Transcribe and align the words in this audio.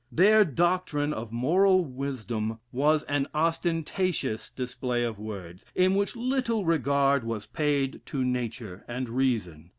Their 0.11 0.43
doctrine 0.45 1.13
of 1.13 1.31
moral 1.31 1.85
wisdom 1.85 2.57
was 2.71 3.03
an 3.03 3.27
ostentatious 3.35 4.49
display 4.49 5.03
of 5.03 5.19
words, 5.19 5.63
in 5.75 5.93
which 5.93 6.15
little 6.15 6.65
regard 6.65 7.23
was 7.23 7.45
paid 7.45 8.01
to 8.07 8.23
nature 8.25 8.83
and 8.87 9.07
reason. 9.09 9.69